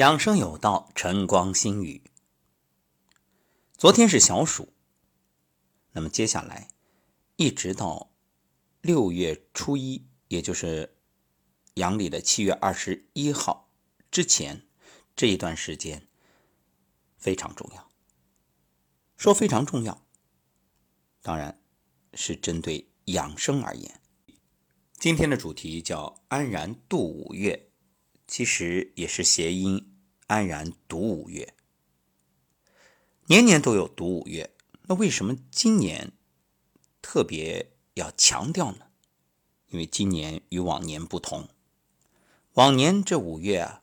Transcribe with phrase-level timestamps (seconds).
[0.00, 2.00] 养生有道，晨光新语。
[3.76, 4.72] 昨天是小暑，
[5.92, 6.70] 那么接下来
[7.36, 8.10] 一直到
[8.80, 10.96] 六月初一，也就是
[11.74, 13.70] 阳历的七月二十一号
[14.10, 14.66] 之前，
[15.14, 16.08] 这一段时间
[17.18, 17.90] 非常重要。
[19.18, 20.06] 说非常重要，
[21.20, 21.62] 当然
[22.14, 24.00] 是针对养生而言。
[24.94, 27.66] 今天的主题叫安然度五月。
[28.26, 29.89] 其实也是谐音
[30.30, 31.54] “安然读五月”。
[33.26, 36.12] 年年都有读五月，那为什么今年
[37.02, 38.86] 特别要强调呢？
[39.70, 41.48] 因为今年与往年不同，
[42.52, 43.82] 往年这五月啊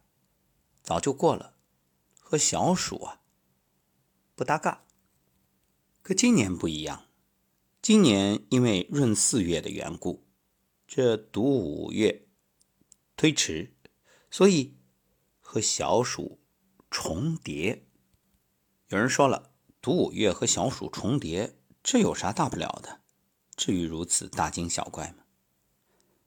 [0.81, 1.57] 早就过了，
[2.17, 3.21] 和小暑啊
[4.33, 4.85] 不搭嘎。
[6.01, 7.07] 可今年不一样，
[7.81, 10.25] 今年因为闰四月的缘故，
[10.87, 12.25] 这读五月
[13.17, 13.73] 推迟。
[14.31, 14.77] 所以
[15.39, 16.36] 和小暑
[16.89, 17.85] 重叠。
[18.89, 23.01] 有人说了，读五月和小暑重叠，这有啥大不了的？
[23.55, 25.23] 至于如此大惊小怪吗？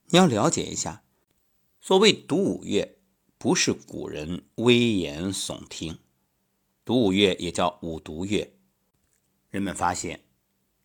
[0.07, 1.05] 你要了解一下，
[1.81, 2.99] 所谓读五月，
[3.39, 5.99] 不是古人危言耸听。
[6.85, 8.57] 读五月也叫五毒月。
[9.51, 10.25] 人们发现，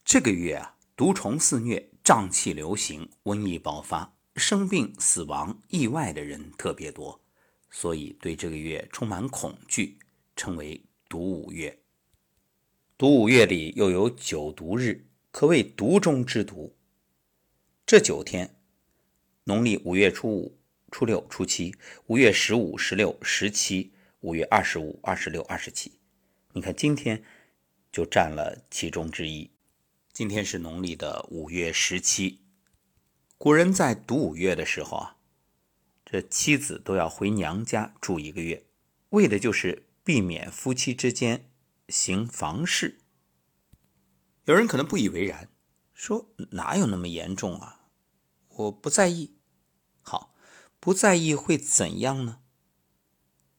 [0.03, 4.13] 这个月啊，毒虫肆虐，瘴气流行，瘟疫爆发。
[4.35, 7.21] 生病、死亡、意外的人特别多，
[7.77, 9.99] 所以对这个月充满恐惧，
[10.33, 11.77] 称为毒五月。
[12.97, 16.73] 毒五月里又有九毒日，可谓毒中之毒。
[17.85, 18.55] 这九天，
[19.43, 20.57] 农历五月初五、
[20.89, 25.99] 初六、初七，五月十五、十六、十七，五月二十五、二十六、二十七。
[26.53, 27.21] 你看，今天
[27.91, 29.51] 就占了其中之一。
[30.13, 32.39] 今天是农历的五月十七。
[33.37, 35.17] 古人在读五月的时候啊，
[36.15, 38.65] 这妻子都要回娘家住一个月，
[39.09, 41.51] 为的就是避免夫妻之间
[41.89, 43.01] 行房事。
[44.45, 45.49] 有人可能不以为然，
[45.93, 47.89] 说哪有那么严重啊？
[48.47, 49.35] 我不在意。
[50.01, 50.33] 好，
[50.79, 52.39] 不在意会怎样呢？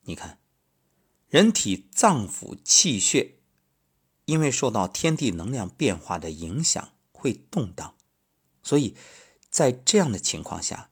[0.04, 0.40] 你看，
[1.28, 3.34] 人体脏腑气血，
[4.24, 7.94] 因为受到天地能量变化的影响，会动荡，
[8.62, 8.96] 所以。
[9.48, 10.90] 在这样的情况下，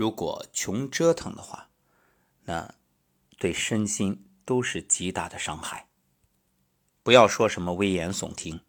[0.00, 1.68] 如果穷折腾的话，
[2.44, 2.74] 那
[3.36, 5.90] 对身心都是极大的伤害。
[7.02, 8.62] 不要说什么危言耸听，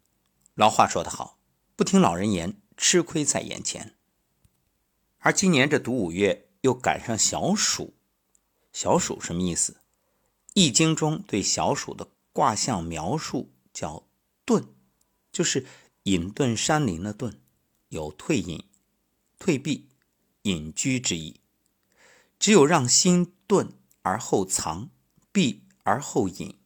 [0.52, 1.38] 老话说得好，
[1.74, 3.94] 不听老人言，吃亏在眼前。
[5.20, 7.94] 而今年这读五月又赶上小暑，
[8.70, 9.72] 小暑什么意思？
[10.52, 14.06] 《易经》中对小暑的卦象描述叫
[14.44, 14.66] “遁”，
[15.32, 15.64] 就是
[16.02, 17.36] 隐遁山林的遁，
[17.88, 18.62] 有退隐。
[19.38, 19.88] 退避、
[20.42, 21.40] 隐居之意，
[22.38, 23.72] 只有让心遁
[24.02, 24.90] 而后藏，
[25.30, 26.58] 避而后隐，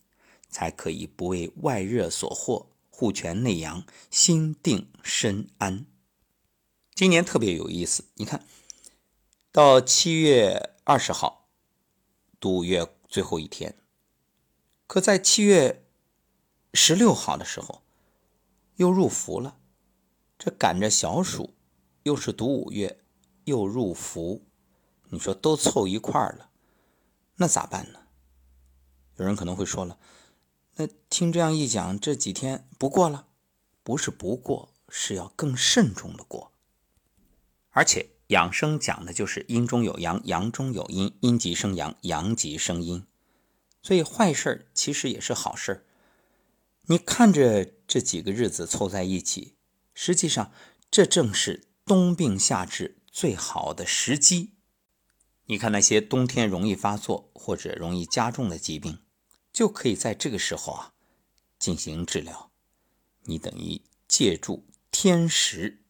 [0.48, 5.86] 才可以不为外热所惑，护全内阳，心定身安。
[6.94, 8.46] 今年特别有意思，你看
[9.52, 11.48] 到七月二十号，
[12.40, 13.76] 度月最后一天，
[14.86, 15.84] 可在七月
[16.72, 17.82] 十六号的时候，
[18.76, 19.58] 又入伏了，
[20.38, 21.52] 这赶着小暑。
[22.04, 23.00] 又是读五月，
[23.46, 24.44] 又入伏，
[25.10, 26.50] 你说都凑一块儿了，
[27.36, 28.00] 那咋办呢？
[29.16, 29.98] 有人可能会说了，
[30.74, 33.28] 那听这样一讲，这几天不过了，
[33.84, 36.50] 不是不过，是要更慎重的过。
[37.70, 43.06] 而且养生讲的就是阴中有阳，阳中有阴，阴极生阳，阳极生阴，
[43.80, 45.86] 所以坏事其实也是好事
[46.88, 49.54] 你看着这几个日子凑在一起，
[49.94, 50.50] 实际上
[50.90, 51.62] 这正是。
[51.88, 54.52] 冬病夏治最好的时机，
[55.46, 58.98] 你看那些冬天容易发作或者容易加重的疾病，
[59.50, 60.92] 就可以在这个时候啊
[61.58, 62.50] 进行治疗。
[63.22, 65.82] 你等于借助天时，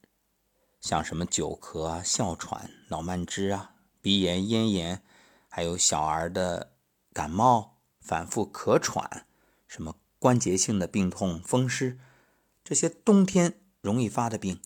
[0.80, 5.02] 像什么久咳啊、哮喘、脑慢支啊、鼻炎、咽炎，
[5.48, 6.74] 还有小儿的
[7.12, 9.26] 感冒、反复咳喘，
[9.66, 11.98] 什么关节性的病痛、风湿，
[12.62, 14.62] 这些冬天容易发的病。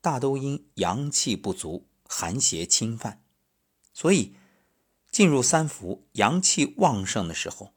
[0.00, 3.22] 大都因阳气不足、寒邪侵犯，
[3.92, 4.34] 所以
[5.10, 7.74] 进入三伏、阳气旺盛的时候，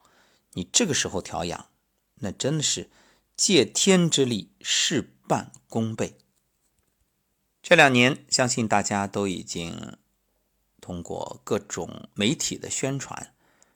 [0.52, 1.68] 你这个时候调养，
[2.16, 2.90] 那真的是
[3.36, 6.18] 借天之力，事半功倍。
[7.62, 9.98] 这两年，相信大家都已经
[10.80, 13.34] 通过各种媒体的宣传，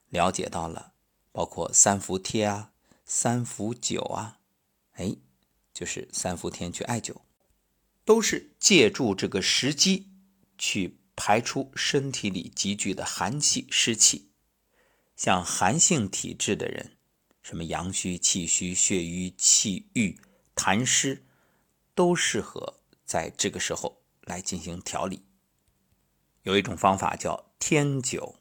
[0.09, 0.93] 了解到了，
[1.33, 2.73] 包括三伏贴啊、
[3.05, 4.39] 三伏灸啊，
[4.93, 5.17] 哎，
[5.75, 7.17] 就是三伏天去艾灸。
[8.05, 10.12] 都是借助这个时机
[10.63, 14.31] 去排出身体里积聚的寒气湿气。
[15.17, 16.97] 像寒性体质的人，
[17.43, 20.21] 什么阳虚、气虚、血瘀、气郁、
[20.55, 21.27] 痰湿，
[21.97, 25.25] 都适合在这个时候来进行调理。
[26.45, 28.37] 有一种方法叫天灸，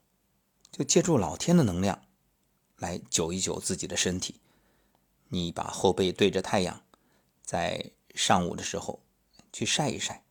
[0.71, 2.06] 就借助老天的能量
[2.77, 4.39] 来灸一灸自己的身体。
[5.29, 6.83] 你把后背对着太阳，
[7.41, 9.03] 在上午的时候
[9.51, 10.23] 去晒一晒，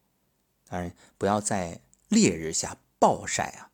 [0.70, 3.72] 当然不要在烈日下暴晒啊，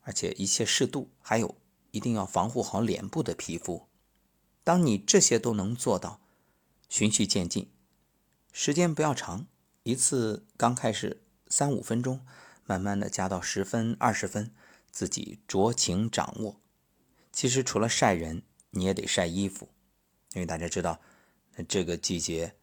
[0.00, 1.54] 而且一切适度，还有
[1.90, 3.86] 一定要防护好脸部的皮肤。
[4.64, 6.22] 当你这些都能做到，
[6.88, 7.70] 循序渐进，
[8.50, 9.46] 时间不要长，
[9.82, 12.24] 一次刚开始三五分钟，
[12.64, 14.54] 慢慢的加到十分、二十分，
[14.90, 16.60] 自己酌情掌握。
[17.30, 19.68] 其实除了晒人，你也得晒衣服，
[20.32, 21.00] 因为大家知道，
[21.68, 22.56] 这个季节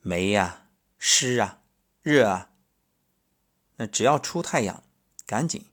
[0.00, 0.68] 霉呀、
[0.98, 1.62] 湿啊、
[2.02, 2.50] 热啊，
[3.78, 4.84] 那只要出太阳，
[5.26, 5.64] 赶紧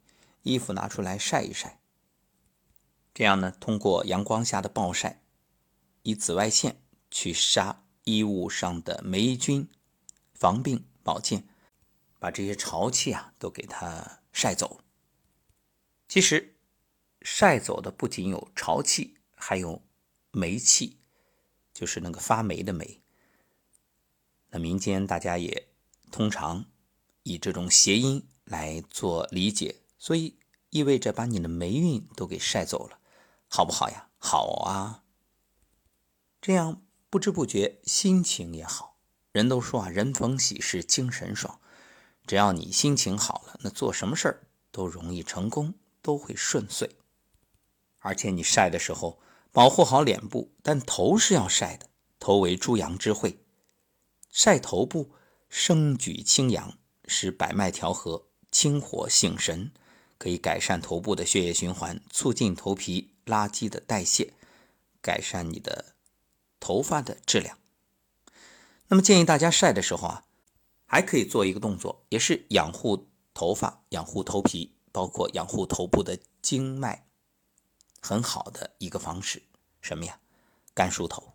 [0.42, 1.80] 衣服拿出来晒一晒。
[3.14, 5.22] 这样呢，通过阳光下的暴晒。
[6.04, 9.68] 以紫外线去杀衣物上的霉菌，
[10.36, 11.48] 防病保健，
[12.20, 14.82] 把这些潮气啊都给它晒走。
[16.08, 16.56] 其实
[17.24, 19.82] 晒走的不仅有潮气，还有
[20.30, 21.00] 霉气，
[21.74, 23.02] 就是那个发霉的霉。
[24.50, 25.68] 那民间大家也
[26.12, 26.66] 通常
[27.26, 30.38] 以这种谐音来做理解，所以
[30.70, 33.00] 意味着把你的霉运都给晒走了，
[33.48, 34.10] 好不好呀？
[34.20, 35.04] 好啊。
[36.40, 39.00] 这样不知不觉心情也好。
[39.32, 41.60] 人都说啊，人逢喜事精神爽。
[42.28, 45.74] 只要你心情好了，那做什么事儿都容易成功，
[46.04, 46.96] 都会顺遂。
[48.02, 49.20] 而且你晒的时候，
[49.52, 51.90] 保护好脸部，但头是要晒的。
[52.20, 53.44] 头为诸阳之会，
[54.30, 55.12] 晒头部
[55.50, 59.72] 生举清阳，使百脉调和，清火醒神，
[60.18, 64.34] 可以改善头部的血液循环，促进头皮垃圾的代谢，
[65.02, 65.96] 改善你的。
[66.58, 67.60] 头发的质量。
[68.88, 70.26] 那么建议大家晒的时候啊，
[70.88, 77.06] 还可以做一个动作，也是养护头发、养护头皮，包括养护头部的经脉，
[78.02, 79.44] 很好的一个方式。
[79.80, 80.20] 什么呀？
[80.74, 81.34] 干梳头。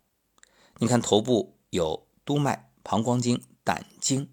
[0.79, 4.29] 你看头部有督脉、膀胱经、胆经，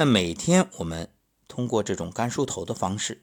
[0.00, 1.12] 那每天我们
[1.46, 3.22] 通过这种干梳头的方式，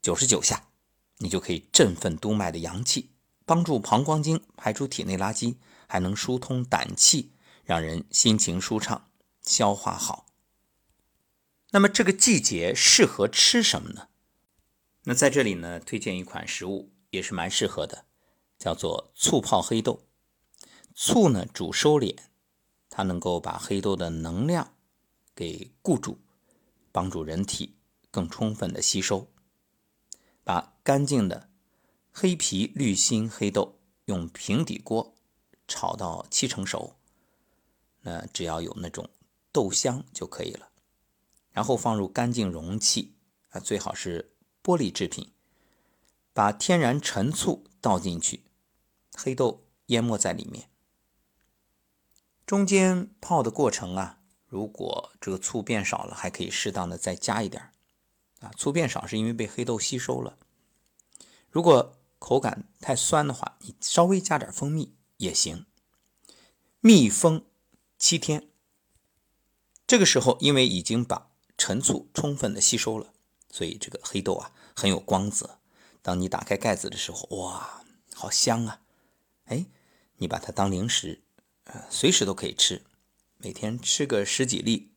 [0.00, 0.68] 九十九下，
[1.16, 3.10] 你就可以振奋督脉的阳气，
[3.44, 5.56] 帮助膀胱经排出体内垃圾。
[5.88, 7.32] 还能疏通胆气，
[7.64, 9.10] 让人心情舒畅，
[9.42, 10.26] 消化好。
[11.72, 14.06] 那么这个季节适合吃什么呢？
[15.02, 18.04] 那在这里呢，推荐一款食物也是蛮适合的，
[18.56, 20.04] 叫做醋泡黑豆。
[20.94, 22.16] 醋呢主收敛，
[22.88, 24.76] 它能够把黑豆的能量
[25.34, 26.18] 给固住，
[26.90, 27.74] 帮助人体
[28.10, 29.28] 更充分的吸收。
[30.44, 31.48] 把干净的
[32.12, 35.14] 黑皮绿心黑豆用平底锅。
[35.68, 36.96] 炒到七成熟，
[38.02, 39.08] 那只要有那种
[39.52, 40.68] 豆香就可以了。
[41.50, 43.14] 然后放入干净容器
[43.50, 45.32] 啊，最好是玻璃制品。
[46.34, 48.44] 把天然陈醋倒进去，
[49.16, 50.68] 黑豆淹没在里面。
[52.44, 54.20] 中间泡的过程啊，
[54.52, 57.70] 如果这个醋变少了，还可以适当的再加一点
[58.40, 58.50] 啊。
[58.54, 60.36] 醋变少是因为被黑豆吸收了。
[61.48, 64.94] 如果口感太酸的话，你稍微加点蜂蜜。
[65.16, 65.64] 也行，
[66.80, 67.46] 密封
[67.96, 68.50] 七天。
[69.86, 73.14] 这个时候，因为已经把陈醋充分的吸收了，
[73.50, 75.60] 所以这个黑豆啊很有光泽。
[76.02, 77.82] 当你打开盖子的时候，哇，
[78.12, 78.82] 好香啊！
[79.44, 79.64] 哎，
[80.16, 81.22] 你把它当零食，
[81.64, 82.82] 呃，随时都可以吃，
[83.42, 84.92] 每天吃个十几粒。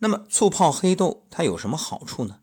[0.00, 2.40] 那么，醋泡黑豆它有什么好处呢？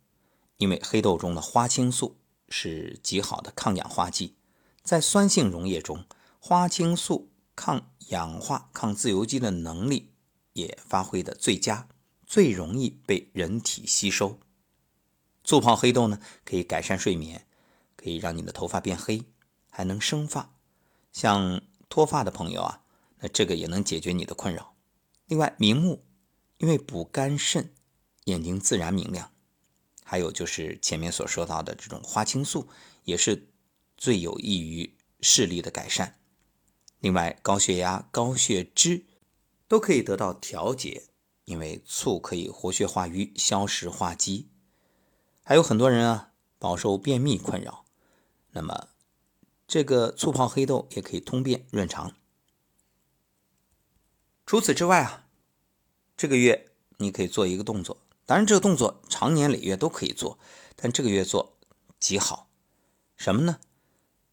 [0.58, 2.18] 因为黑豆中的花青素
[2.50, 4.36] 是极好的抗氧化剂。
[4.82, 6.06] 在酸性溶液中，
[6.40, 10.12] 花青素抗氧化、抗自由基的能力
[10.54, 11.88] 也发挥的最佳，
[12.26, 14.40] 最容易被人体吸收。
[15.44, 17.46] 醋泡黑豆呢，可以改善睡眠，
[17.96, 19.26] 可以让你的头发变黑，
[19.70, 20.52] 还能生发。
[21.14, 22.82] 像脱发的朋友啊，
[23.20, 24.76] 那这个也能解决你的困扰。
[25.28, 26.04] 另外，明目，
[26.58, 27.74] 因为补肝肾，
[28.26, 29.32] 眼睛自然明亮。
[30.04, 32.68] 还有就是前面所说到的这种花青素，
[33.04, 33.48] 也是。
[34.02, 36.22] 最有益于视力的改善。
[37.02, 39.04] 另外，高血压、高血脂
[39.68, 41.04] 都可以得到调节，
[41.44, 44.48] 因为醋可以活血化瘀、消食化积。
[45.44, 47.84] 还有很多人啊，饱受便秘困扰，
[48.52, 48.88] 那么
[49.68, 52.16] 这个醋泡黑豆也可以通便润肠。
[54.50, 55.28] 除此之外啊，
[56.18, 60.40] 这个月你可以做一个动作，当然这个动作长年累月都可以做，
[60.76, 61.56] 但这个月做
[62.00, 62.50] 极好。
[63.16, 63.60] 什么呢？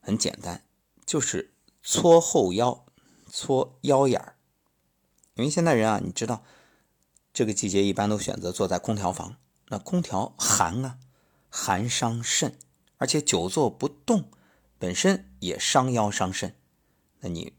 [0.00, 0.64] 很简单，
[1.04, 2.87] 就是搓后腰、
[3.30, 4.38] 搓腰眼儿。
[5.35, 6.42] 因为现在人啊，你知道，
[7.35, 9.37] 这个季节一般都选择坐在空调房，
[9.68, 10.99] 那空调寒啊，
[11.50, 12.58] 寒伤肾，
[12.96, 14.30] 而且久坐不动，
[14.78, 16.56] 本身也伤腰伤肾。
[17.20, 17.52] 那你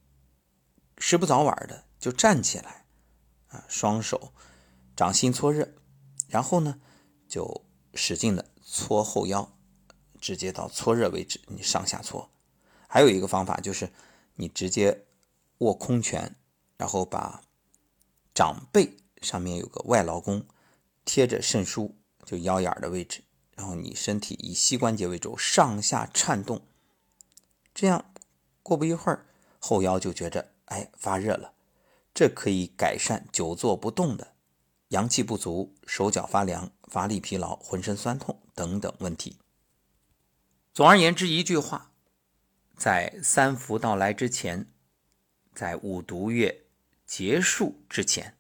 [0.98, 2.86] 时不早晚的就站起来
[3.48, 4.34] 啊，双手
[4.96, 5.70] 掌心搓热，
[6.28, 6.80] 然后呢，
[7.28, 9.54] 就使劲的搓后腰。
[10.20, 12.32] 直接到搓热为止，你上下搓。
[12.88, 13.94] 还有一个方法就是，
[14.34, 15.06] 你直接
[15.60, 16.36] 握空拳，
[16.76, 17.44] 然后把
[18.34, 20.44] 掌背上面有个外劳宫
[21.06, 21.94] 贴着肾腧，
[22.26, 23.24] 就腰眼的位置，
[23.56, 26.66] 然后你身体以膝关节为轴上下颤动，
[27.76, 28.12] 这样
[28.64, 29.28] 过不一会儿
[29.60, 31.54] 后腰就觉着哎发热了。
[32.18, 34.34] 这可以改善久坐不动的
[34.88, 39.38] 阳气不足、手脚发凉、乏力疲劳、浑身酸痛等等问题。
[40.74, 41.92] 总而言之，一句话，
[42.76, 44.66] 在三伏到来之前，
[45.54, 46.66] 在五毒月
[47.06, 48.36] 结束之前，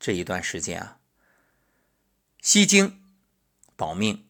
[0.00, 0.98] 这一段时间啊，
[2.40, 3.04] 吸精、
[3.76, 4.26] 保命、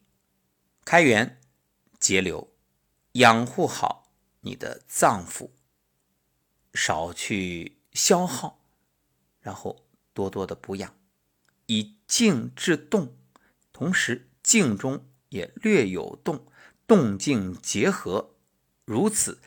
[0.85, 1.41] 开源、
[1.99, 2.53] 节流，
[3.13, 5.49] 养护好你的脏腑，
[6.75, 8.59] 少去消耗，
[9.41, 10.93] 然后多多的补养，
[11.65, 13.15] 以静制动，
[13.71, 16.45] 同时静中也略有动。
[16.87, 18.31] 动静结合，
[18.83, 19.39] 如此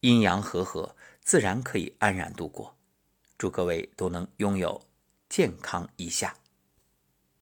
[0.00, 2.76] 阴阳和合，自然可以安然度过。
[3.38, 4.86] 祝各位都能拥有
[5.30, 6.36] 健康一下。